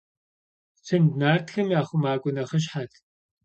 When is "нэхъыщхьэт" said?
2.35-2.91